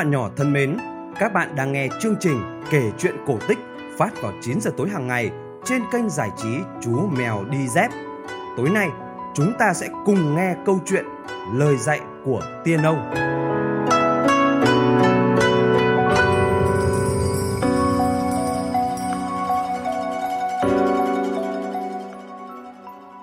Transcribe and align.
bạn 0.00 0.10
nhỏ 0.10 0.30
thân 0.36 0.52
mến, 0.52 0.76
các 1.18 1.32
bạn 1.32 1.56
đang 1.56 1.72
nghe 1.72 1.88
chương 2.00 2.16
trình 2.20 2.42
kể 2.70 2.82
chuyện 2.98 3.14
cổ 3.26 3.38
tích 3.48 3.58
phát 3.98 4.22
vào 4.22 4.32
9 4.42 4.60
giờ 4.60 4.70
tối 4.76 4.88
hàng 4.88 5.06
ngày 5.06 5.30
trên 5.64 5.82
kênh 5.92 6.10
giải 6.10 6.30
trí 6.36 6.48
Chú 6.80 7.08
Mèo 7.18 7.44
Đi 7.44 7.68
Dép. 7.68 7.90
Tối 8.56 8.70
nay, 8.70 8.88
chúng 9.34 9.52
ta 9.58 9.74
sẽ 9.74 9.88
cùng 10.04 10.36
nghe 10.36 10.56
câu 10.66 10.78
chuyện 10.86 11.04
Lời 11.54 11.76
dạy 11.76 12.00
của 12.24 12.42
Tiên 12.64 12.82
Ông. 12.82 13.10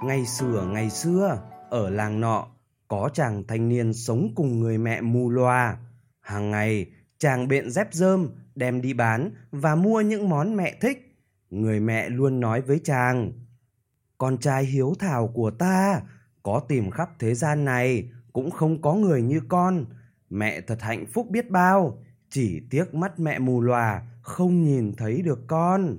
Ngày 0.04 0.26
xưa 0.26 0.66
ngày 0.72 0.90
xưa, 0.90 1.38
ở 1.70 1.90
làng 1.90 2.22
nọ, 2.22 2.48
có 2.88 3.10
chàng 3.14 3.44
thanh 3.48 3.70
niên 3.70 3.94
sống 3.94 4.28
cùng 4.36 4.60
người 4.60 4.78
mẹ 4.78 5.02
mù 5.02 5.30
loa. 5.30 5.78
Hàng 6.28 6.52
ngày, 6.52 6.86
chàng 7.18 7.48
bện 7.48 7.70
dép 7.70 7.94
rơm, 7.94 8.30
đem 8.56 8.82
đi 8.82 8.94
bán 8.94 9.32
và 9.52 9.76
mua 9.76 10.02
những 10.02 10.30
món 10.30 10.56
mẹ 10.56 10.78
thích. 10.82 11.16
Người 11.50 11.80
mẹ 11.80 12.10
luôn 12.10 12.40
nói 12.40 12.62
với 12.62 12.80
chàng, 12.84 13.32
Con 14.18 14.38
trai 14.38 14.66
hiếu 14.66 14.94
thảo 15.00 15.28
của 15.28 15.52
ta, 15.52 16.02
có 16.44 16.62
tìm 16.68 16.92
khắp 16.92 17.10
thế 17.20 17.34
gian 17.34 17.66
này, 17.66 18.10
cũng 18.34 18.52
không 18.52 18.82
có 18.82 18.94
người 18.94 19.22
như 19.22 19.42
con. 19.48 19.86
Mẹ 20.30 20.62
thật 20.62 20.82
hạnh 20.82 21.06
phúc 21.14 21.28
biết 21.30 21.50
bao, 21.50 22.04
chỉ 22.30 22.62
tiếc 22.70 22.94
mắt 22.94 23.20
mẹ 23.20 23.40
mù 23.40 23.62
lòa, 23.62 24.02
không 24.22 24.64
nhìn 24.64 24.94
thấy 24.98 25.22
được 25.22 25.40
con. 25.48 25.98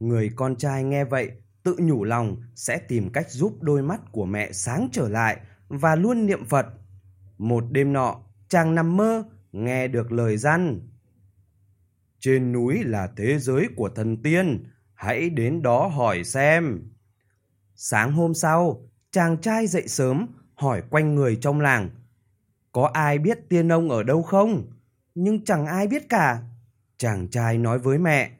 Người 0.00 0.30
con 0.36 0.56
trai 0.56 0.84
nghe 0.84 1.04
vậy, 1.04 1.30
tự 1.62 1.76
nhủ 1.78 2.04
lòng 2.04 2.36
sẽ 2.54 2.78
tìm 2.78 3.10
cách 3.12 3.30
giúp 3.30 3.62
đôi 3.62 3.82
mắt 3.82 4.00
của 4.12 4.24
mẹ 4.24 4.52
sáng 4.52 4.88
trở 4.92 5.08
lại 5.08 5.40
và 5.68 5.96
luôn 5.96 6.26
niệm 6.26 6.44
Phật. 6.44 6.66
Một 7.38 7.64
đêm 7.70 7.92
nọ, 7.92 8.25
chàng 8.48 8.74
nằm 8.74 8.96
mơ, 8.96 9.24
nghe 9.52 9.88
được 9.88 10.12
lời 10.12 10.36
răn. 10.36 10.80
Trên 12.20 12.52
núi 12.52 12.84
là 12.84 13.08
thế 13.16 13.38
giới 13.38 13.68
của 13.76 13.88
thần 13.88 14.22
tiên, 14.22 14.64
hãy 14.94 15.30
đến 15.30 15.62
đó 15.62 15.86
hỏi 15.86 16.24
xem. 16.24 16.82
Sáng 17.74 18.12
hôm 18.12 18.34
sau, 18.34 18.88
chàng 19.10 19.40
trai 19.40 19.66
dậy 19.66 19.88
sớm, 19.88 20.26
hỏi 20.54 20.82
quanh 20.90 21.14
người 21.14 21.38
trong 21.40 21.60
làng. 21.60 21.90
Có 22.72 22.90
ai 22.94 23.18
biết 23.18 23.48
tiên 23.48 23.72
ông 23.72 23.90
ở 23.90 24.02
đâu 24.02 24.22
không? 24.22 24.72
Nhưng 25.14 25.44
chẳng 25.44 25.66
ai 25.66 25.86
biết 25.86 26.08
cả. 26.08 26.42
Chàng 26.96 27.28
trai 27.28 27.58
nói 27.58 27.78
với 27.78 27.98
mẹ. 27.98 28.30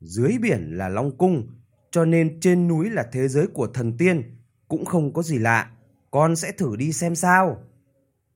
Dưới 0.00 0.32
biển 0.42 0.76
là 0.76 0.88
Long 0.88 1.18
Cung, 1.18 1.48
cho 1.90 2.04
nên 2.04 2.40
trên 2.40 2.68
núi 2.68 2.90
là 2.90 3.08
thế 3.12 3.28
giới 3.28 3.46
của 3.46 3.66
thần 3.66 3.96
tiên, 3.96 4.36
cũng 4.68 4.84
không 4.84 5.12
có 5.12 5.22
gì 5.22 5.38
lạ 5.38 5.70
con 6.14 6.36
sẽ 6.36 6.52
thử 6.52 6.76
đi 6.76 6.92
xem 6.92 7.14
sao. 7.14 7.62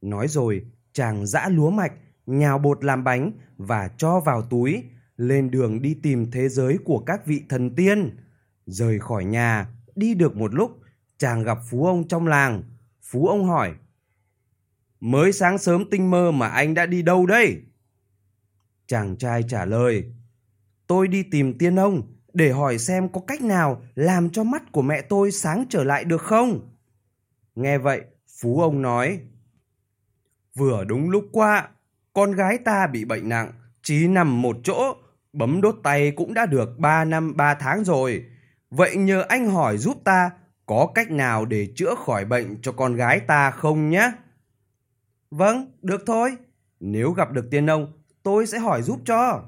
Nói 0.01 0.29
rồi, 0.29 0.65
chàng 0.93 1.27
giã 1.27 1.49
lúa 1.49 1.71
mạch, 1.71 1.93
nhào 2.27 2.59
bột 2.59 2.85
làm 2.85 3.05
bánh 3.05 3.33
và 3.57 3.89
cho 3.97 4.21
vào 4.21 4.43
túi, 4.43 4.85
lên 5.17 5.51
đường 5.51 5.83
đi 5.83 5.95
tìm 6.03 6.31
thế 6.31 6.49
giới 6.49 6.79
của 6.85 6.99
các 6.99 7.27
vị 7.27 7.43
thần 7.49 7.75
tiên. 7.75 8.17
Rời 8.67 8.99
khỏi 8.99 9.25
nhà, 9.25 9.69
đi 9.95 10.15
được 10.15 10.37
một 10.37 10.55
lúc, 10.55 10.79
chàng 11.19 11.43
gặp 11.43 11.59
phú 11.71 11.87
ông 11.87 12.09
trong 12.09 12.27
làng. 12.27 12.63
Phú 13.03 13.27
ông 13.27 13.45
hỏi, 13.45 13.75
Mới 15.01 15.33
sáng 15.33 15.59
sớm 15.59 15.91
tinh 15.91 16.11
mơ 16.11 16.31
mà 16.31 16.49
anh 16.49 16.75
đã 16.75 16.87
đi 16.87 17.03
đâu 17.03 17.27
đây? 17.27 17.63
Chàng 18.87 19.17
trai 19.17 19.43
trả 19.49 19.65
lời, 19.65 20.13
Tôi 20.87 21.09
đi 21.09 21.23
tìm 21.23 21.59
tiên 21.59 21.77
ông 21.77 22.03
để 22.33 22.53
hỏi 22.53 22.79
xem 22.79 23.09
có 23.09 23.21
cách 23.21 23.43
nào 23.43 23.83
làm 23.95 24.31
cho 24.31 24.45
mắt 24.45 24.73
của 24.73 24.83
mẹ 24.83 25.03
tôi 25.03 25.33
sáng 25.33 25.65
trở 25.69 25.85
lại 25.85 26.05
được 26.05 26.23
không? 26.23 26.75
Nghe 27.55 27.79
vậy, 27.79 28.03
Phú 28.41 28.61
ông 28.61 28.83
nói, 28.83 29.21
Vừa 30.59 30.85
đúng 30.85 31.11
lúc 31.11 31.25
qua, 31.33 31.69
con 32.13 32.33
gái 32.33 32.59
ta 32.59 32.87
bị 32.87 33.05
bệnh 33.05 33.29
nặng, 33.29 33.53
chỉ 33.83 34.09
nằm 34.09 34.43
một 34.43 34.57
chỗ, 34.65 34.97
bấm 35.33 35.61
đốt 35.61 35.77
tay 35.83 36.11
cũng 36.17 36.35
đã 36.35 36.47
được 36.47 36.79
3 36.79 37.05
năm 37.05 37.37
3 37.37 37.55
tháng 37.55 37.85
rồi. 37.85 38.25
Vậy 38.71 38.97
nhờ 38.97 39.25
anh 39.29 39.51
hỏi 39.51 39.79
giúp 39.79 39.97
ta 40.05 40.31
có 40.67 40.93
cách 40.95 41.11
nào 41.11 41.45
để 41.45 41.69
chữa 41.77 41.95
khỏi 41.95 42.25
bệnh 42.25 42.63
cho 42.63 42.73
con 42.73 42.95
gái 42.95 43.21
ta 43.21 43.51
không 43.51 43.91
nhé? 43.91 44.13
Vâng, 45.31 45.73
được 45.83 46.03
thôi. 46.07 46.37
Nếu 46.81 47.13
gặp 47.13 47.33
được 47.33 47.49
tiên 47.51 47.71
ông, 47.71 47.93
tôi 48.23 48.47
sẽ 48.47 48.59
hỏi 48.59 48.83
giúp 48.83 49.01
cho. 49.05 49.43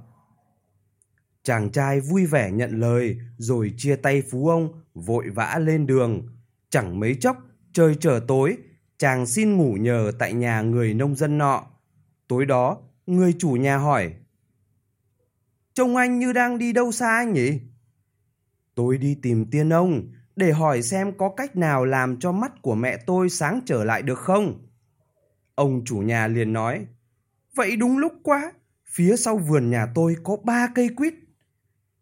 Chàng 1.43 1.71
trai 1.71 2.01
vui 2.01 2.27
vẻ 2.27 2.51
nhận 2.51 2.81
lời 2.81 3.19
rồi 3.39 3.75
chia 3.77 3.97
tay 3.97 4.23
phú 4.31 4.49
ông 4.49 4.83
vội 4.95 5.31
vã 5.35 5.59
lên 5.61 5.87
đường. 5.87 6.27
Chẳng 6.71 7.01
mấy 7.01 7.15
chốc 7.15 7.37
Trời 7.73 7.97
trở 8.01 8.21
tối, 8.29 8.57
chàng 9.01 9.27
xin 9.27 9.57
ngủ 9.57 9.77
nhờ 9.81 10.13
tại 10.19 10.33
nhà 10.33 10.63
người 10.63 10.95
nông 10.95 11.17
dân 11.17 11.39
nọ. 11.39 11.67
Tối 12.29 12.47
đó, 12.47 12.79
người 13.07 13.35
chủ 13.39 13.51
nhà 13.51 13.77
hỏi. 13.77 14.15
Trông 15.75 15.97
anh 15.97 16.19
như 16.19 16.33
đang 16.33 16.59
đi 16.59 16.73
đâu 16.73 16.93
xa 16.93 17.17
anh 17.17 17.33
nhỉ? 17.33 17.61
Tôi 18.75 18.99
đi 18.99 19.19
tìm 19.23 19.51
tiên 19.51 19.69
ông 19.69 20.13
để 20.37 20.53
hỏi 20.53 20.83
xem 20.83 21.13
có 21.19 21.33
cách 21.37 21.57
nào 21.57 21.85
làm 21.85 22.21
cho 22.21 22.33
mắt 22.33 22.63
của 22.63 22.75
mẹ 22.75 22.97
tôi 22.97 23.31
sáng 23.31 23.61
trở 23.67 23.85
lại 23.85 24.03
được 24.03 24.19
không? 24.19 24.67
Ông 25.55 25.83
chủ 25.85 25.97
nhà 25.97 26.27
liền 26.27 26.53
nói. 26.53 26.87
Vậy 27.55 27.77
đúng 27.77 27.99
lúc 27.99 28.13
quá, 28.23 28.53
phía 28.87 29.17
sau 29.17 29.37
vườn 29.37 29.71
nhà 29.71 29.87
tôi 29.95 30.17
có 30.25 30.37
ba 30.45 30.69
cây 30.75 30.89
quýt. 30.97 31.15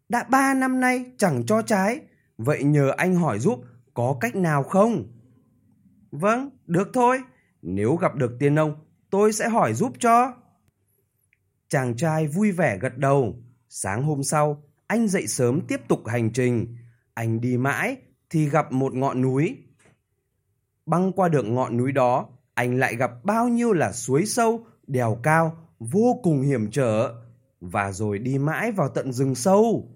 Đã 0.09 0.23
ba 0.23 0.53
năm 0.53 0.79
nay 0.79 1.05
chẳng 1.17 1.45
cho 1.45 1.61
trái, 1.61 1.99
vậy 2.37 2.63
nhờ 2.63 2.93
anh 2.97 3.15
hỏi 3.15 3.39
giúp 3.39 3.63
có 3.93 4.17
cách 4.21 4.35
nào 4.35 4.63
không? 4.63 5.07
Vâng, 6.11 6.49
được 6.69 6.89
thôi. 6.93 7.19
Nếu 7.61 7.95
gặp 7.95 8.15
được 8.15 8.35
tiên 8.39 8.59
ông, 8.59 8.75
tôi 9.09 9.33
sẽ 9.33 9.49
hỏi 9.49 9.73
giúp 9.73 9.93
cho. 9.99 10.33
Chàng 11.67 11.97
trai 11.97 12.27
vui 12.27 12.51
vẻ 12.51 12.77
gật 12.77 12.97
đầu. 12.97 13.35
Sáng 13.69 14.03
hôm 14.03 14.23
sau, 14.23 14.63
anh 14.87 15.07
dậy 15.07 15.27
sớm 15.27 15.61
tiếp 15.67 15.81
tục 15.87 16.07
hành 16.07 16.33
trình. 16.33 16.77
Anh 17.13 17.41
đi 17.41 17.57
mãi 17.57 17.97
thì 18.29 18.49
gặp 18.49 18.71
một 18.71 18.93
ngọn 18.93 19.21
núi. 19.21 19.57
Băng 20.85 21.11
qua 21.11 21.29
được 21.29 21.45
ngọn 21.45 21.77
núi 21.77 21.91
đó, 21.91 22.29
anh 22.53 22.79
lại 22.79 22.95
gặp 22.95 23.11
bao 23.23 23.47
nhiêu 23.47 23.73
là 23.73 23.91
suối 23.91 24.25
sâu, 24.25 24.65
đèo 24.87 25.19
cao, 25.23 25.67
vô 25.79 26.19
cùng 26.23 26.41
hiểm 26.41 26.71
trở. 26.71 27.15
Và 27.61 27.91
rồi 27.91 28.19
đi 28.19 28.37
mãi 28.37 28.71
vào 28.71 28.89
tận 28.89 29.13
rừng 29.13 29.35
sâu. 29.35 29.91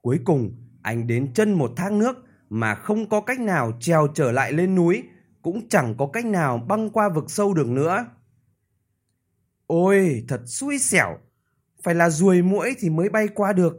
Cuối 0.00 0.20
cùng, 0.24 0.54
anh 0.82 1.06
đến 1.06 1.32
chân 1.34 1.52
một 1.52 1.72
thác 1.76 1.92
nước 1.92 2.24
mà 2.50 2.74
không 2.74 3.08
có 3.08 3.20
cách 3.20 3.40
nào 3.40 3.72
trèo 3.80 4.08
trở 4.14 4.32
lại 4.32 4.52
lên 4.52 4.74
núi 4.74 5.02
cũng 5.42 5.68
chẳng 5.68 5.94
có 5.98 6.06
cách 6.06 6.26
nào 6.26 6.58
băng 6.58 6.90
qua 6.90 7.08
vực 7.08 7.30
sâu 7.30 7.54
được 7.54 7.68
nữa. 7.68 8.06
Ôi, 9.66 10.24
thật 10.28 10.40
xui 10.46 10.78
xẻo. 10.78 11.18
Phải 11.82 11.94
là 11.94 12.10
ruồi 12.10 12.42
muỗi 12.42 12.74
thì 12.78 12.90
mới 12.90 13.08
bay 13.08 13.28
qua 13.28 13.52
được. 13.52 13.76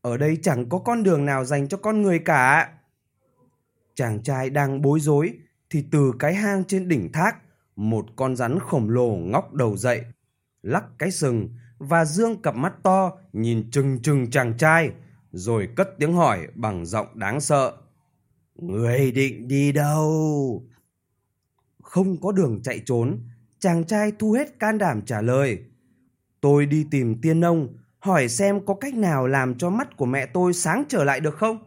Ở 0.00 0.16
đây 0.16 0.38
chẳng 0.42 0.68
có 0.68 0.78
con 0.78 1.02
đường 1.02 1.24
nào 1.24 1.44
dành 1.44 1.68
cho 1.68 1.76
con 1.76 2.02
người 2.02 2.18
cả. 2.18 2.72
Chàng 3.94 4.22
trai 4.22 4.50
đang 4.50 4.82
bối 4.82 5.00
rối 5.00 5.38
thì 5.70 5.84
từ 5.90 6.12
cái 6.18 6.34
hang 6.34 6.64
trên 6.64 6.88
đỉnh 6.88 7.12
thác, 7.12 7.36
một 7.76 8.06
con 8.16 8.36
rắn 8.36 8.58
khổng 8.58 8.90
lồ 8.90 9.16
ngóc 9.16 9.52
đầu 9.52 9.76
dậy, 9.76 10.04
lắc 10.62 10.84
cái 10.98 11.10
sừng 11.10 11.48
và 11.78 12.04
dương 12.04 12.42
cặp 12.42 12.54
mắt 12.54 12.72
to 12.82 13.12
nhìn 13.32 13.70
trừng 13.70 14.02
trừng 14.02 14.30
chàng 14.30 14.58
trai, 14.58 14.90
rồi 15.32 15.68
cất 15.76 15.88
tiếng 15.98 16.12
hỏi 16.12 16.46
bằng 16.54 16.86
giọng 16.86 17.06
đáng 17.14 17.40
sợ. 17.40 17.72
Người 18.54 19.12
định 19.12 19.48
đi 19.48 19.72
đâu? 19.72 20.62
Không 21.94 22.20
có 22.20 22.32
đường 22.32 22.60
chạy 22.62 22.82
trốn, 22.86 23.18
chàng 23.58 23.84
trai 23.84 24.12
thu 24.18 24.32
hết 24.32 24.58
can 24.58 24.78
đảm 24.78 25.02
trả 25.06 25.20
lời. 25.20 25.58
Tôi 26.40 26.66
đi 26.66 26.86
tìm 26.90 27.20
tiên 27.22 27.44
ông, 27.44 27.68
hỏi 27.98 28.28
xem 28.28 28.66
có 28.66 28.74
cách 28.74 28.94
nào 28.94 29.26
làm 29.26 29.58
cho 29.58 29.70
mắt 29.70 29.96
của 29.96 30.06
mẹ 30.06 30.26
tôi 30.26 30.52
sáng 30.52 30.84
trở 30.88 31.04
lại 31.04 31.20
được 31.20 31.34
không? 31.34 31.58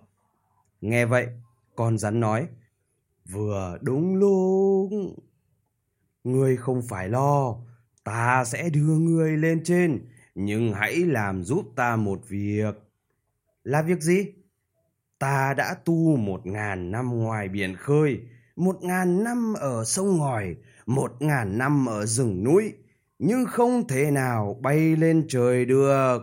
Nghe 0.82 1.06
vậy, 1.06 1.28
con 1.76 1.98
rắn 1.98 2.20
nói, 2.20 2.48
vừa 3.30 3.78
đúng 3.82 4.16
lúc. 4.16 4.90
Ngươi 6.24 6.58
không 6.58 6.82
phải 6.90 7.10
lo, 7.10 7.56
ta 8.04 8.46
sẽ 8.46 8.70
đưa 8.70 8.98
ngươi 8.98 9.38
lên 9.38 9.62
trên, 9.64 10.00
nhưng 10.36 10.74
hãy 10.74 10.96
làm 10.96 11.44
giúp 11.44 11.66
ta 11.76 11.96
một 11.96 12.20
việc. 12.28 12.76
Là 13.64 13.82
việc 13.82 14.02
gì? 14.02 14.26
Ta 15.20 15.54
đã 15.54 15.76
tu 15.86 16.16
một 16.16 16.46
ngàn 16.46 16.92
năm 16.92 17.20
ngoài 17.20 17.50
biển 17.50 17.76
khơi, 17.76 18.22
một 18.58 18.84
ngàn 18.84 19.24
năm 19.24 19.54
ở 19.54 19.84
sông 19.84 20.18
ngòi, 20.18 20.56
một 20.86 21.12
ngàn 21.20 21.58
năm 21.58 21.86
ở 21.86 22.06
rừng 22.06 22.44
núi, 22.44 22.74
nhưng 23.20 23.46
không 23.46 23.88
thể 23.88 24.12
nào 24.12 24.60
bay 24.62 24.96
lên 24.96 25.26
trời 25.30 25.66
được. 25.66 26.20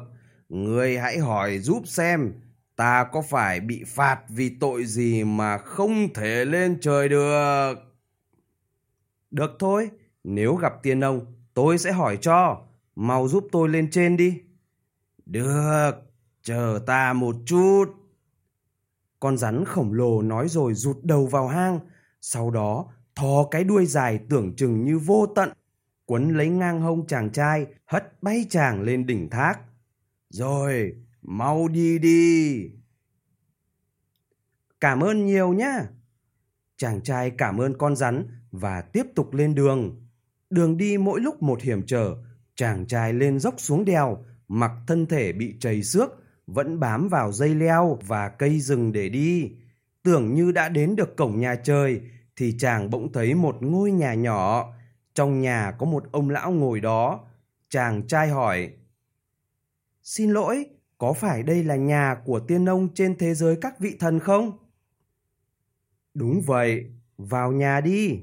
Người 0.48 0.98
hãy 0.98 1.18
hỏi 1.18 1.58
giúp 1.58 1.82
xem, 1.86 2.32
ta 2.76 3.04
có 3.12 3.22
phải 3.22 3.60
bị 3.60 3.84
phạt 3.86 4.20
vì 4.28 4.56
tội 4.60 4.84
gì 4.84 5.24
mà 5.24 5.58
không 5.58 6.12
thể 6.14 6.44
lên 6.44 6.78
trời 6.80 7.08
được? 7.08 7.74
Được 9.30 9.50
thôi, 9.58 9.90
nếu 10.24 10.54
gặp 10.54 10.72
tiên 10.82 11.04
ông, 11.04 11.26
tôi 11.54 11.78
sẽ 11.78 11.92
hỏi 11.92 12.18
cho. 12.20 12.60
Mau 12.96 13.28
giúp 13.28 13.48
tôi 13.52 13.68
lên 13.68 13.90
trên 13.90 14.16
đi. 14.16 14.40
Được, 15.26 15.92
chờ 16.42 16.80
ta 16.86 17.12
một 17.12 17.36
chút. 17.46 17.84
Con 19.20 19.36
rắn 19.36 19.64
khổng 19.64 19.92
lồ 19.92 20.22
nói 20.22 20.48
rồi 20.48 20.74
rụt 20.74 20.96
đầu 21.02 21.26
vào 21.26 21.48
hang, 21.48 21.80
sau 22.26 22.50
đó 22.50 22.86
thò 23.14 23.48
cái 23.50 23.64
đuôi 23.64 23.86
dài 23.86 24.20
tưởng 24.28 24.56
chừng 24.56 24.84
như 24.84 24.98
vô 24.98 25.26
tận, 25.34 25.52
quấn 26.06 26.36
lấy 26.36 26.48
ngang 26.48 26.80
hông 26.80 27.06
chàng 27.06 27.30
trai, 27.30 27.66
hất 27.86 28.22
bay 28.22 28.46
chàng 28.50 28.82
lên 28.82 29.06
đỉnh 29.06 29.30
thác. 29.30 29.60
Rồi, 30.30 30.92
mau 31.22 31.68
đi 31.68 31.98
đi. 31.98 32.70
Cảm 34.80 35.00
ơn 35.00 35.26
nhiều 35.26 35.52
nhá. 35.52 35.80
Chàng 36.76 37.00
trai 37.00 37.30
cảm 37.30 37.60
ơn 37.60 37.78
con 37.78 37.96
rắn 37.96 38.26
và 38.50 38.80
tiếp 38.80 39.06
tục 39.14 39.34
lên 39.34 39.54
đường. 39.54 40.06
Đường 40.50 40.76
đi 40.76 40.98
mỗi 40.98 41.20
lúc 41.20 41.42
một 41.42 41.62
hiểm 41.62 41.86
trở, 41.86 42.16
chàng 42.54 42.86
trai 42.86 43.12
lên 43.12 43.38
dốc 43.38 43.54
xuống 43.58 43.84
đèo, 43.84 44.24
mặc 44.48 44.72
thân 44.86 45.06
thể 45.06 45.32
bị 45.32 45.54
chảy 45.60 45.82
xước, 45.82 46.10
vẫn 46.46 46.80
bám 46.80 47.08
vào 47.08 47.32
dây 47.32 47.54
leo 47.54 47.98
và 48.06 48.28
cây 48.28 48.60
rừng 48.60 48.92
để 48.92 49.08
đi. 49.08 49.52
Tưởng 50.02 50.34
như 50.34 50.52
đã 50.52 50.68
đến 50.68 50.96
được 50.96 51.16
cổng 51.16 51.40
nhà 51.40 51.54
trời, 51.54 52.00
thì 52.36 52.54
chàng 52.58 52.90
bỗng 52.90 53.12
thấy 53.12 53.34
một 53.34 53.56
ngôi 53.60 53.90
nhà 53.90 54.14
nhỏ. 54.14 54.74
Trong 55.14 55.40
nhà 55.40 55.72
có 55.78 55.86
một 55.86 56.04
ông 56.12 56.30
lão 56.30 56.52
ngồi 56.52 56.80
đó. 56.80 57.24
Chàng 57.68 58.06
trai 58.06 58.28
hỏi. 58.28 58.70
Xin 60.02 60.30
lỗi, 60.30 60.66
có 60.98 61.12
phải 61.12 61.42
đây 61.42 61.64
là 61.64 61.76
nhà 61.76 62.16
của 62.24 62.40
tiên 62.40 62.68
ông 62.68 62.88
trên 62.94 63.18
thế 63.18 63.34
giới 63.34 63.56
các 63.60 63.80
vị 63.80 63.96
thần 64.00 64.18
không? 64.20 64.58
Đúng 66.14 66.40
vậy, 66.40 66.90
vào 67.18 67.52
nhà 67.52 67.80
đi. 67.80 68.20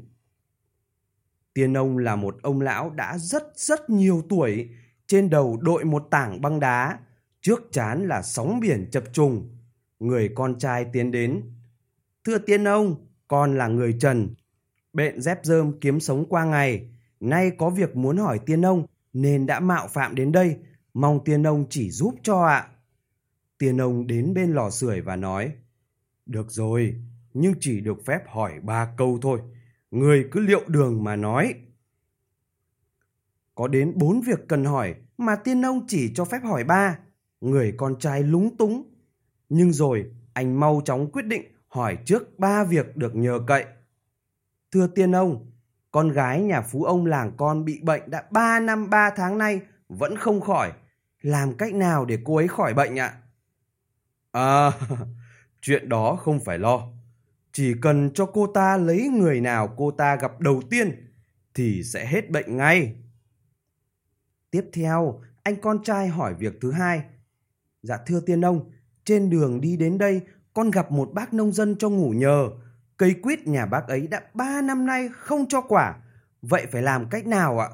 Tiên 1.53 1.77
ông 1.77 1.97
là 1.97 2.15
một 2.15 2.37
ông 2.41 2.61
lão 2.61 2.89
đã 2.89 3.17
rất 3.17 3.43
rất 3.55 3.89
nhiều 3.89 4.23
tuổi, 4.29 4.69
trên 5.07 5.29
đầu 5.29 5.57
đội 5.61 5.83
một 5.83 6.07
tảng 6.11 6.41
băng 6.41 6.59
đá, 6.59 6.99
trước 7.41 7.67
chán 7.71 8.07
là 8.07 8.21
sóng 8.21 8.59
biển 8.59 8.87
chập 8.91 9.03
trùng. 9.13 9.57
Người 9.99 10.29
con 10.35 10.59
trai 10.59 10.85
tiến 10.93 11.11
đến. 11.11 11.41
Thưa 12.23 12.37
tiên 12.37 12.63
ông, 12.63 13.10
con 13.31 13.57
là 13.57 13.67
người 13.67 13.97
trần. 13.99 14.35
Bện 14.93 15.21
dép 15.21 15.39
dơm 15.43 15.79
kiếm 15.79 15.99
sống 15.99 16.25
qua 16.29 16.45
ngày. 16.45 16.89
Nay 17.19 17.51
có 17.57 17.69
việc 17.69 17.95
muốn 17.95 18.17
hỏi 18.17 18.39
tiên 18.45 18.65
ông 18.65 18.85
nên 19.13 19.45
đã 19.45 19.59
mạo 19.59 19.87
phạm 19.87 20.15
đến 20.15 20.31
đây. 20.31 20.57
Mong 20.93 21.23
tiên 21.23 21.43
ông 21.43 21.65
chỉ 21.69 21.89
giúp 21.91 22.15
cho 22.23 22.41
ạ. 22.41 22.67
Tiên 23.57 23.77
ông 23.77 24.07
đến 24.07 24.33
bên 24.33 24.53
lò 24.53 24.69
sưởi 24.69 25.01
và 25.01 25.15
nói. 25.15 25.51
Được 26.25 26.51
rồi, 26.51 26.95
nhưng 27.33 27.53
chỉ 27.59 27.81
được 27.81 28.05
phép 28.05 28.19
hỏi 28.27 28.53
ba 28.63 28.93
câu 28.97 29.19
thôi. 29.21 29.39
Người 29.91 30.27
cứ 30.31 30.39
liệu 30.39 30.61
đường 30.67 31.03
mà 31.03 31.15
nói. 31.15 31.53
Có 33.55 33.67
đến 33.67 33.93
bốn 33.95 34.21
việc 34.21 34.47
cần 34.47 34.65
hỏi 34.65 34.95
mà 35.17 35.35
tiên 35.35 35.65
ông 35.65 35.85
chỉ 35.87 36.11
cho 36.15 36.25
phép 36.25 36.39
hỏi 36.43 36.63
ba. 36.63 36.99
Người 37.41 37.73
con 37.77 37.99
trai 37.99 38.23
lúng 38.23 38.57
túng. 38.57 38.83
Nhưng 39.49 39.73
rồi 39.73 40.05
anh 40.33 40.59
mau 40.59 40.81
chóng 40.85 41.11
quyết 41.11 41.25
định 41.25 41.50
hỏi 41.71 41.97
trước 42.05 42.39
ba 42.39 42.63
việc 42.63 42.97
được 42.97 43.15
nhờ 43.15 43.39
cậy. 43.47 43.65
Thưa 44.71 44.87
tiên 44.87 45.11
ông, 45.11 45.51
con 45.91 46.09
gái 46.09 46.41
nhà 46.41 46.61
phú 46.61 46.83
ông 46.83 47.05
làng 47.05 47.31
con 47.37 47.65
bị 47.65 47.79
bệnh 47.83 48.09
đã 48.09 48.23
ba 48.31 48.59
năm 48.59 48.89
ba 48.89 49.09
tháng 49.15 49.37
nay 49.37 49.61
vẫn 49.89 50.17
không 50.17 50.41
khỏi. 50.41 50.71
Làm 51.21 51.53
cách 51.53 51.73
nào 51.73 52.05
để 52.05 52.17
cô 52.25 52.35
ấy 52.35 52.47
khỏi 52.47 52.73
bệnh 52.73 52.99
ạ? 52.99 53.17
À, 54.31 54.71
chuyện 55.61 55.89
đó 55.89 56.15
không 56.15 56.39
phải 56.39 56.59
lo. 56.59 56.87
Chỉ 57.51 57.73
cần 57.81 58.11
cho 58.13 58.25
cô 58.25 58.47
ta 58.47 58.77
lấy 58.77 59.07
người 59.07 59.41
nào 59.41 59.73
cô 59.77 59.91
ta 59.91 60.15
gặp 60.15 60.39
đầu 60.39 60.61
tiên 60.69 61.13
thì 61.53 61.83
sẽ 61.83 62.05
hết 62.05 62.29
bệnh 62.29 62.57
ngay. 62.57 62.95
Tiếp 64.51 64.69
theo, 64.73 65.21
anh 65.43 65.61
con 65.61 65.83
trai 65.83 66.07
hỏi 66.07 66.33
việc 66.33 66.53
thứ 66.61 66.71
hai. 66.71 67.03
Dạ 67.81 67.97
thưa 68.05 68.19
tiên 68.19 68.41
ông, 68.41 68.71
trên 69.05 69.29
đường 69.29 69.61
đi 69.61 69.77
đến 69.77 69.97
đây, 69.97 70.21
con 70.53 70.71
gặp 70.71 70.91
một 70.91 71.09
bác 71.13 71.33
nông 71.33 71.51
dân 71.51 71.75
cho 71.79 71.89
ngủ 71.89 72.09
nhờ. 72.09 72.49
Cây 72.97 73.15
quýt 73.21 73.47
nhà 73.47 73.65
bác 73.65 73.87
ấy 73.87 74.07
đã 74.07 74.21
ba 74.33 74.61
năm 74.61 74.85
nay 74.85 75.09
không 75.13 75.45
cho 75.47 75.61
quả. 75.61 75.95
Vậy 76.41 76.65
phải 76.71 76.81
làm 76.81 77.09
cách 77.09 77.27
nào 77.27 77.59
ạ? 77.59 77.69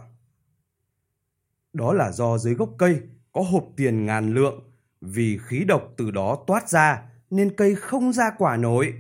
Đó 1.74 1.94
là 1.94 2.12
do 2.12 2.38
dưới 2.38 2.54
gốc 2.54 2.70
cây 2.78 3.02
có 3.32 3.42
hộp 3.42 3.66
tiền 3.76 4.06
ngàn 4.06 4.34
lượng. 4.34 4.64
Vì 5.02 5.40
khí 5.48 5.64
độc 5.64 5.94
từ 5.98 6.12
đó 6.12 6.44
toát 6.48 6.70
ra 6.70 7.04
nên 7.30 7.56
cây 7.56 7.76
không 7.76 8.14
ra 8.14 8.32
quả 8.38 8.58
nổi. 8.58 8.94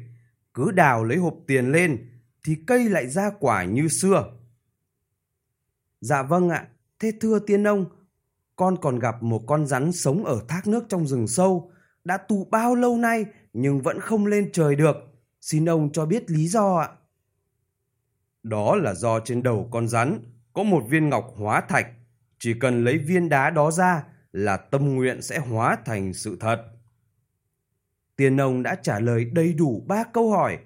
Cứ 0.54 0.72
đào 0.72 1.04
lấy 1.04 1.18
hộp 1.18 1.36
tiền 1.48 1.72
lên 1.72 2.10
thì 2.44 2.56
cây 2.68 2.90
lại 2.90 3.08
ra 3.08 3.32
quả 3.40 3.64
như 3.64 3.88
xưa. 3.88 4.34
Dạ 6.02 6.24
vâng 6.24 6.50
ạ, 6.50 6.68
thế 7.00 7.12
thưa 7.22 7.40
tiên 7.40 7.68
ông, 7.68 7.86
con 8.56 8.78
còn 8.82 9.00
gặp 9.00 9.24
một 9.24 9.44
con 9.48 9.66
rắn 9.66 9.92
sống 9.92 10.26
ở 10.26 10.42
thác 10.48 10.68
nước 10.68 10.86
trong 10.90 11.08
rừng 11.08 11.28
sâu, 11.28 11.72
đã 12.04 12.18
tù 12.18 12.48
bao 12.52 12.76
lâu 12.76 12.98
nay 12.98 13.26
nhưng 13.60 13.82
vẫn 13.82 14.00
không 14.00 14.26
lên 14.26 14.50
trời 14.54 14.76
được. 14.76 14.96
Xin 15.42 15.66
ông 15.70 15.92
cho 15.92 16.06
biết 16.06 16.32
lý 16.32 16.48
do 16.48 16.76
ạ. 16.76 16.90
Đó 18.44 18.76
là 18.76 18.94
do 18.94 19.20
trên 19.20 19.44
đầu 19.44 19.68
con 19.72 19.88
rắn 19.88 20.20
có 20.54 20.64
một 20.64 20.84
viên 20.90 21.10
ngọc 21.10 21.34
hóa 21.38 21.62
thạch. 21.62 21.88
Chỉ 22.40 22.54
cần 22.60 22.84
lấy 22.84 22.98
viên 22.98 23.30
đá 23.30 23.50
đó 23.50 23.72
ra 23.72 24.04
là 24.32 24.58
tâm 24.58 24.96
nguyện 24.96 25.22
sẽ 25.22 25.40
hóa 25.40 25.78
thành 25.86 26.14
sự 26.14 26.38
thật. 26.40 26.64
Tiên 28.16 28.42
ông 28.42 28.64
đã 28.64 28.76
trả 28.76 29.00
lời 29.00 29.26
đầy 29.26 29.54
đủ 29.54 29.84
ba 29.88 30.04
câu 30.04 30.32
hỏi. 30.32 30.58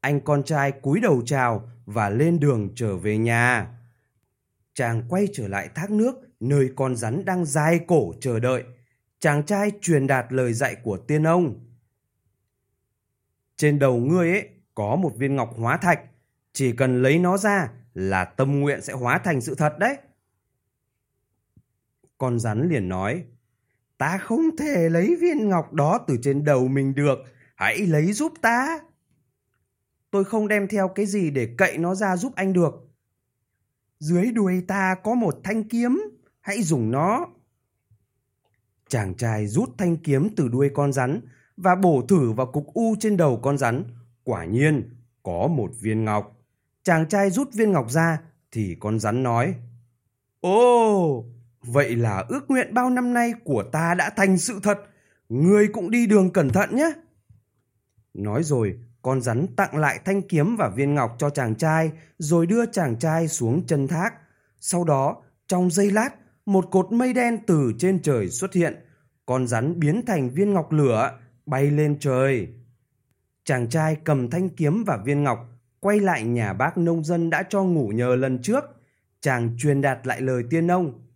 Anh 0.00 0.20
con 0.20 0.42
trai 0.42 0.72
cúi 0.72 1.00
đầu 1.00 1.22
chào 1.26 1.70
và 1.86 2.10
lên 2.10 2.40
đường 2.40 2.68
trở 2.74 2.96
về 2.96 3.18
nhà. 3.18 3.68
Chàng 4.74 5.02
quay 5.08 5.28
trở 5.32 5.48
lại 5.48 5.68
thác 5.74 5.90
nước 5.90 6.14
nơi 6.40 6.70
con 6.76 6.96
rắn 6.96 7.24
đang 7.24 7.44
dài 7.44 7.80
cổ 7.86 8.12
chờ 8.20 8.38
đợi. 8.38 8.64
Chàng 9.18 9.42
trai 9.42 9.72
truyền 9.80 10.06
đạt 10.06 10.32
lời 10.32 10.52
dạy 10.52 10.76
của 10.82 10.96
tiên 10.96 11.22
ông. 11.26 11.67
Trên 13.58 13.78
đầu 13.78 13.96
ngươi 13.96 14.30
ấy 14.30 14.48
có 14.74 14.96
một 14.96 15.12
viên 15.16 15.36
ngọc 15.36 15.50
hóa 15.56 15.76
thạch. 15.76 16.00
Chỉ 16.52 16.72
cần 16.72 17.02
lấy 17.02 17.18
nó 17.18 17.36
ra 17.38 17.70
là 17.94 18.24
tâm 18.24 18.60
nguyện 18.60 18.82
sẽ 18.82 18.92
hóa 18.92 19.18
thành 19.18 19.40
sự 19.40 19.54
thật 19.54 19.78
đấy. 19.78 19.96
Con 22.18 22.38
rắn 22.38 22.68
liền 22.68 22.88
nói. 22.88 23.24
Ta 23.98 24.18
không 24.18 24.56
thể 24.58 24.88
lấy 24.88 25.16
viên 25.20 25.48
ngọc 25.48 25.72
đó 25.72 25.98
từ 26.06 26.16
trên 26.22 26.44
đầu 26.44 26.68
mình 26.68 26.94
được. 26.94 27.18
Hãy 27.56 27.78
lấy 27.78 28.12
giúp 28.12 28.32
ta. 28.40 28.80
Tôi 30.10 30.24
không 30.24 30.48
đem 30.48 30.68
theo 30.68 30.88
cái 30.88 31.06
gì 31.06 31.30
để 31.30 31.54
cậy 31.58 31.78
nó 31.78 31.94
ra 31.94 32.16
giúp 32.16 32.32
anh 32.36 32.52
được. 32.52 32.74
Dưới 33.98 34.32
đuôi 34.32 34.64
ta 34.68 34.94
có 35.04 35.14
một 35.14 35.40
thanh 35.44 35.64
kiếm. 35.64 36.02
Hãy 36.40 36.62
dùng 36.62 36.90
nó. 36.90 37.26
Chàng 38.88 39.14
trai 39.14 39.46
rút 39.46 39.70
thanh 39.78 39.96
kiếm 39.96 40.28
từ 40.36 40.48
đuôi 40.48 40.70
con 40.74 40.92
rắn 40.92 41.20
và 41.58 41.74
bổ 41.74 42.02
thử 42.08 42.32
vào 42.32 42.46
cục 42.46 42.66
u 42.74 42.94
trên 43.00 43.16
đầu 43.16 43.40
con 43.42 43.58
rắn. 43.58 43.84
Quả 44.24 44.44
nhiên, 44.44 44.90
có 45.22 45.46
một 45.46 45.70
viên 45.80 46.04
ngọc. 46.04 46.36
Chàng 46.82 47.08
trai 47.08 47.30
rút 47.30 47.52
viên 47.52 47.72
ngọc 47.72 47.90
ra 47.90 48.18
thì 48.52 48.76
con 48.80 48.98
rắn 48.98 49.22
nói. 49.22 49.54
Ồ, 50.40 51.24
vậy 51.62 51.96
là 51.96 52.24
ước 52.28 52.50
nguyện 52.50 52.74
bao 52.74 52.90
năm 52.90 53.14
nay 53.14 53.32
của 53.44 53.62
ta 53.72 53.94
đã 53.94 54.10
thành 54.16 54.38
sự 54.38 54.60
thật. 54.62 54.78
Người 55.28 55.68
cũng 55.68 55.90
đi 55.90 56.06
đường 56.06 56.30
cẩn 56.30 56.50
thận 56.50 56.76
nhé. 56.76 56.92
Nói 58.14 58.42
rồi, 58.42 58.78
con 59.02 59.20
rắn 59.20 59.46
tặng 59.56 59.76
lại 59.76 60.00
thanh 60.04 60.22
kiếm 60.22 60.56
và 60.56 60.68
viên 60.68 60.94
ngọc 60.94 61.16
cho 61.18 61.30
chàng 61.30 61.54
trai 61.54 61.90
rồi 62.18 62.46
đưa 62.46 62.66
chàng 62.66 62.98
trai 62.98 63.28
xuống 63.28 63.66
chân 63.66 63.88
thác. 63.88 64.14
Sau 64.60 64.84
đó, 64.84 65.16
trong 65.46 65.70
giây 65.70 65.90
lát, 65.90 66.10
một 66.46 66.70
cột 66.70 66.92
mây 66.92 67.12
đen 67.12 67.38
từ 67.46 67.72
trên 67.78 68.02
trời 68.02 68.28
xuất 68.28 68.52
hiện. 68.52 68.76
Con 69.26 69.46
rắn 69.46 69.80
biến 69.80 70.02
thành 70.06 70.30
viên 70.30 70.52
ngọc 70.52 70.72
lửa, 70.72 71.18
bay 71.48 71.70
lên 71.70 71.98
trời. 72.00 72.48
Chàng 73.44 73.68
trai 73.68 73.96
cầm 74.04 74.30
thanh 74.30 74.48
kiếm 74.48 74.84
và 74.84 74.96
viên 75.04 75.22
ngọc, 75.22 75.38
quay 75.80 76.00
lại 76.00 76.24
nhà 76.24 76.52
bác 76.52 76.78
nông 76.78 77.04
dân 77.04 77.30
đã 77.30 77.42
cho 77.48 77.62
ngủ 77.62 77.88
nhờ 77.88 78.16
lần 78.16 78.42
trước. 78.42 78.64
Chàng 79.20 79.56
truyền 79.58 79.80
đạt 79.80 80.06
lại 80.06 80.20
lời 80.20 80.42
tiên 80.50 80.70
ông. 80.70 81.06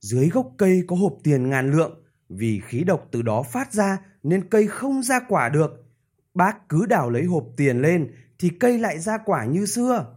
Dưới 0.00 0.28
gốc 0.28 0.52
cây 0.58 0.84
có 0.86 0.96
hộp 0.96 1.12
tiền 1.22 1.50
ngàn 1.50 1.72
lượng, 1.72 2.04
vì 2.28 2.60
khí 2.64 2.84
độc 2.84 3.08
từ 3.10 3.22
đó 3.22 3.42
phát 3.42 3.72
ra 3.72 3.98
nên 4.22 4.48
cây 4.48 4.66
không 4.66 5.02
ra 5.02 5.20
quả 5.28 5.48
được. 5.48 5.84
Bác 6.34 6.68
cứ 6.68 6.86
đào 6.86 7.10
lấy 7.10 7.24
hộp 7.24 7.44
tiền 7.56 7.82
lên 7.82 8.12
thì 8.38 8.48
cây 8.48 8.78
lại 8.78 8.98
ra 8.98 9.18
quả 9.18 9.44
như 9.44 9.66
xưa. 9.66 10.14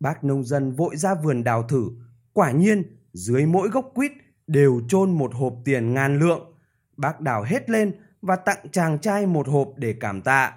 Bác 0.00 0.24
nông 0.24 0.44
dân 0.44 0.72
vội 0.72 0.96
ra 0.96 1.14
vườn 1.14 1.44
đào 1.44 1.62
thử, 1.62 1.90
quả 2.32 2.50
nhiên 2.50 2.82
dưới 3.12 3.46
mỗi 3.46 3.68
gốc 3.68 3.90
quýt 3.94 4.12
đều 4.46 4.80
chôn 4.88 5.10
một 5.10 5.34
hộp 5.34 5.54
tiền 5.64 5.94
ngàn 5.94 6.18
lượng. 6.18 6.52
Bác 6.96 7.20
đào 7.20 7.42
hết 7.42 7.70
lên 7.70 7.92
và 8.26 8.36
tặng 8.36 8.66
chàng 8.72 8.98
trai 8.98 9.26
một 9.26 9.48
hộp 9.48 9.68
để 9.76 9.94
cảm 10.00 10.22
tạ. 10.22 10.52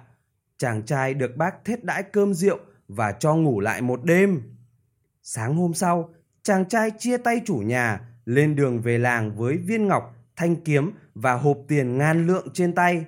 Chàng 0.58 0.82
trai 0.82 1.14
được 1.14 1.36
bác 1.36 1.64
thết 1.64 1.84
đãi 1.84 2.02
cơm 2.02 2.34
rượu 2.34 2.58
và 2.88 3.12
cho 3.12 3.34
ngủ 3.34 3.60
lại 3.60 3.82
một 3.82 4.04
đêm. 4.04 4.42
Sáng 5.22 5.56
hôm 5.56 5.74
sau, 5.74 6.14
chàng 6.42 6.68
trai 6.68 6.90
chia 6.98 7.16
tay 7.16 7.40
chủ 7.44 7.56
nhà, 7.56 8.00
lên 8.24 8.56
đường 8.56 8.80
về 8.80 8.98
làng 8.98 9.36
với 9.36 9.56
viên 9.56 9.88
ngọc, 9.88 10.14
thanh 10.36 10.56
kiếm 10.56 10.92
và 11.14 11.32
hộp 11.32 11.58
tiền 11.68 11.98
ngàn 11.98 12.26
lượng 12.26 12.48
trên 12.52 12.74
tay. 12.74 13.04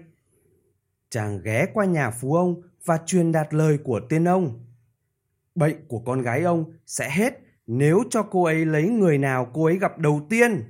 Chàng 1.10 1.40
ghé 1.42 1.66
qua 1.74 1.84
nhà 1.84 2.10
phú 2.10 2.34
ông 2.34 2.62
và 2.84 2.98
truyền 3.06 3.32
đạt 3.32 3.54
lời 3.54 3.78
của 3.84 4.00
tiên 4.08 4.24
ông. 4.28 4.64
Bệnh 5.54 5.88
của 5.88 5.98
con 5.98 6.22
gái 6.22 6.42
ông 6.42 6.72
sẽ 6.86 7.10
hết 7.10 7.38
nếu 7.66 8.02
cho 8.10 8.22
cô 8.22 8.44
ấy 8.44 8.66
lấy 8.66 8.88
người 8.88 9.18
nào 9.18 9.50
cô 9.52 9.64
ấy 9.64 9.78
gặp 9.78 9.98
đầu 9.98 10.26
tiên. 10.30 10.64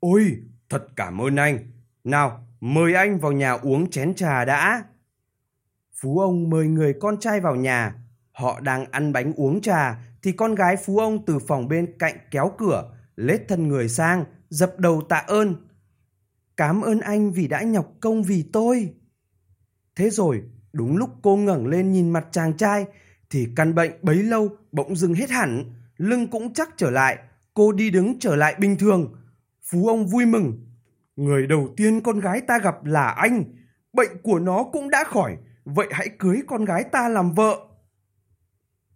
Ôi, 0.00 0.36
thật 0.68 0.86
cảm 0.96 1.20
ơn 1.20 1.36
anh. 1.36 1.58
Nào, 2.04 2.47
mời 2.60 2.94
anh 2.94 3.18
vào 3.18 3.32
nhà 3.32 3.52
uống 3.52 3.90
chén 3.90 4.14
trà 4.14 4.44
đã. 4.44 4.84
Phú 5.94 6.18
ông 6.20 6.50
mời 6.50 6.66
người 6.66 6.94
con 7.00 7.20
trai 7.20 7.40
vào 7.40 7.56
nhà, 7.56 7.94
Họ 8.38 8.60
đang 8.60 8.84
ăn 8.90 9.12
bánh 9.12 9.32
uống 9.36 9.60
trà 9.60 9.98
thì 10.22 10.32
con 10.32 10.54
gái 10.54 10.76
phú 10.76 10.98
ông 10.98 11.24
từ 11.24 11.38
phòng 11.38 11.68
bên 11.68 11.98
cạnh 11.98 12.14
kéo 12.30 12.52
cửa, 12.58 12.92
lết 13.16 13.48
thân 13.48 13.68
người 13.68 13.88
sang, 13.88 14.24
dập 14.50 14.78
đầu 14.78 15.02
tạ 15.08 15.16
ơn. 15.16 15.54
cám 16.56 16.80
ơn 16.80 17.00
anh 17.00 17.32
vì 17.32 17.48
đã 17.48 17.62
nhọc 17.62 17.92
công 18.00 18.22
vì 18.22 18.42
tôi. 18.52 18.94
Thế 19.96 20.10
rồi, 20.10 20.42
đúng 20.72 20.96
lúc 20.96 21.10
cô 21.22 21.36
ngẩng 21.36 21.66
lên 21.66 21.92
nhìn 21.92 22.10
mặt 22.10 22.26
chàng 22.30 22.56
trai, 22.56 22.86
thì 23.30 23.48
căn 23.56 23.74
bệnh 23.74 23.92
bấy 24.02 24.16
lâu 24.16 24.48
bỗng 24.72 24.96
dưng 24.96 25.14
hết 25.14 25.30
hẳn, 25.30 25.64
lưng 25.96 26.26
cũng 26.26 26.54
chắc 26.54 26.68
trở 26.76 26.90
lại, 26.90 27.18
cô 27.54 27.72
đi 27.72 27.90
đứng 27.90 28.18
trở 28.18 28.36
lại 28.36 28.54
bình 28.58 28.76
thường. 28.78 29.14
Phú 29.62 29.88
ông 29.88 30.06
vui 30.06 30.26
mừng. 30.26 30.67
Người 31.18 31.46
đầu 31.46 31.68
tiên 31.76 32.00
con 32.00 32.20
gái 32.20 32.40
ta 32.40 32.58
gặp 32.58 32.84
là 32.84 33.08
anh, 33.08 33.44
bệnh 33.92 34.22
của 34.22 34.38
nó 34.38 34.64
cũng 34.72 34.90
đã 34.90 35.04
khỏi, 35.04 35.36
vậy 35.64 35.88
hãy 35.90 36.08
cưới 36.18 36.42
con 36.46 36.64
gái 36.64 36.84
ta 36.84 37.08
làm 37.08 37.32
vợ. 37.32 37.58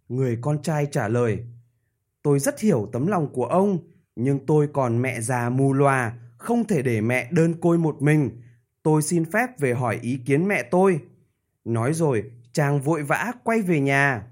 Người 0.09 0.37
con 0.41 0.61
trai 0.61 0.87
trả 0.91 1.07
lời, 1.07 1.45
tôi 2.21 2.39
rất 2.39 2.59
hiểu 2.59 2.89
tấm 2.93 3.07
lòng 3.07 3.33
của 3.33 3.45
ông, 3.45 3.79
nhưng 4.15 4.45
tôi 4.45 4.69
còn 4.73 5.01
mẹ 5.01 5.21
già 5.21 5.49
mù 5.49 5.73
loà, 5.73 6.17
không 6.37 6.65
thể 6.65 6.81
để 6.81 7.01
mẹ 7.01 7.27
đơn 7.31 7.53
côi 7.61 7.77
một 7.77 8.01
mình. 8.01 8.41
Tôi 8.83 9.01
xin 9.01 9.31
phép 9.31 9.59
về 9.59 9.73
hỏi 9.73 9.99
ý 10.01 10.19
kiến 10.25 10.47
mẹ 10.47 10.63
tôi. 10.63 10.99
Nói 11.65 11.93
rồi, 11.93 12.31
chàng 12.51 12.81
vội 12.81 13.03
vã 13.03 13.31
quay 13.43 13.61
về 13.61 13.79
nhà. 13.79 14.27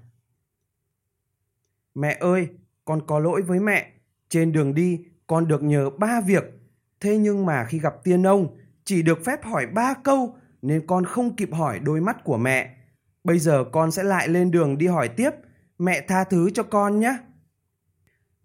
Mẹ 1.94 2.16
ơi, 2.20 2.48
con 2.84 3.06
có 3.06 3.18
lỗi 3.18 3.42
với 3.42 3.60
mẹ. 3.60 3.92
Trên 4.28 4.52
đường 4.52 4.74
đi, 4.74 5.04
con 5.26 5.48
được 5.48 5.62
nhờ 5.62 5.90
ba 5.90 6.20
việc. 6.20 6.61
Thế 7.02 7.18
nhưng 7.18 7.46
mà 7.46 7.64
khi 7.64 7.78
gặp 7.78 7.94
tiên 8.04 8.26
ông, 8.26 8.56
chỉ 8.84 9.02
được 9.02 9.24
phép 9.24 9.44
hỏi 9.44 9.66
ba 9.66 9.94
câu, 10.04 10.34
nên 10.62 10.86
con 10.86 11.04
không 11.04 11.36
kịp 11.36 11.48
hỏi 11.52 11.78
đôi 11.78 12.00
mắt 12.00 12.24
của 12.24 12.36
mẹ. 12.36 12.76
Bây 13.24 13.38
giờ 13.38 13.64
con 13.72 13.90
sẽ 13.90 14.02
lại 14.02 14.28
lên 14.28 14.50
đường 14.50 14.78
đi 14.78 14.86
hỏi 14.86 15.08
tiếp. 15.08 15.30
Mẹ 15.78 16.00
tha 16.08 16.24
thứ 16.24 16.50
cho 16.50 16.62
con 16.62 17.00
nhé. 17.00 17.16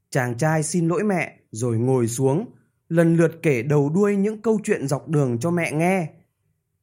Chàng 0.10 0.38
trai 0.38 0.64
xin 0.64 0.88
lỗi 0.88 1.04
mẹ, 1.04 1.40
rồi 1.52 1.78
ngồi 1.78 2.08
xuống, 2.08 2.46
lần 2.90 3.18
lượt 3.18 3.40
kể 3.44 3.64
đầu 3.64 3.90
đuôi 3.90 4.16
những 4.16 4.42
câu 4.42 4.60
chuyện 4.64 4.88
dọc 4.88 5.08
đường 5.08 5.40
cho 5.40 5.52
mẹ 5.52 5.72
nghe. 5.72 6.10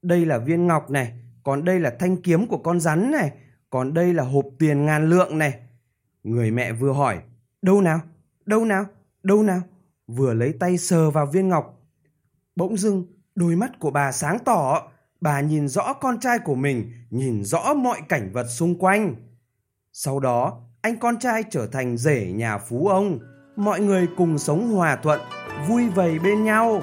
Đây 0.02 0.26
là 0.26 0.38
viên 0.38 0.66
ngọc 0.66 0.90
này, 0.90 1.12
còn 1.42 1.64
đây 1.64 1.80
là 1.80 1.96
thanh 1.98 2.16
kiếm 2.16 2.46
của 2.46 2.58
con 2.58 2.80
rắn 2.80 3.10
này, 3.10 3.32
còn 3.70 3.94
đây 3.94 4.14
là 4.14 4.22
hộp 4.22 4.44
tiền 4.58 4.84
ngàn 4.84 5.10
lượng 5.10 5.38
này. 5.38 5.60
Người 6.22 6.50
mẹ 6.50 6.72
vừa 6.72 6.92
hỏi, 6.92 7.18
đâu 7.62 7.80
nào, 7.80 8.00
đâu 8.46 8.64
nào, 8.64 8.84
đâu 9.22 9.42
nào, 9.42 9.62
vừa 10.06 10.34
lấy 10.34 10.52
tay 10.60 10.78
sờ 10.78 11.10
vào 11.10 11.26
viên 11.26 11.48
ngọc. 11.48 11.80
Bỗng 12.56 12.76
dưng, 12.76 13.06
đôi 13.34 13.56
mắt 13.56 13.78
của 13.78 13.90
bà 13.90 14.12
sáng 14.12 14.38
tỏ, 14.44 14.88
bà 15.20 15.40
nhìn 15.40 15.68
rõ 15.68 15.92
con 15.92 16.20
trai 16.20 16.38
của 16.38 16.54
mình, 16.54 16.92
nhìn 17.10 17.44
rõ 17.44 17.74
mọi 17.74 18.00
cảnh 18.08 18.30
vật 18.32 18.46
xung 18.48 18.78
quanh. 18.78 19.16
Sau 19.92 20.20
đó, 20.20 20.60
anh 20.80 20.98
con 20.98 21.18
trai 21.18 21.42
trở 21.50 21.66
thành 21.66 21.96
rể 21.96 22.32
nhà 22.32 22.58
phú 22.58 22.88
ông, 22.88 23.18
mọi 23.56 23.80
người 23.80 24.08
cùng 24.16 24.38
sống 24.38 24.68
hòa 24.68 24.96
thuận, 24.96 25.20
vui 25.68 25.88
vầy 25.88 26.18
bên 26.18 26.44
nhau. 26.44 26.82